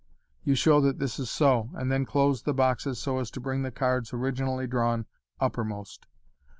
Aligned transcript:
You 0.43 0.55
show 0.55 0.81
that 0.81 0.97
this 0.97 1.19
is 1.19 1.29
so, 1.29 1.69
and 1.75 1.91
then 1.91 2.05
close 2.07 2.41
the 2.41 2.55
boxes 2.55 2.97
so 2.97 3.19
as 3.19 3.29
to 3.29 3.39
bring 3.39 3.61
the 3.61 3.69
cards 3.69 4.11
originally 4.11 4.65
drawn 4.65 5.05
uppermost. 5.39 6.07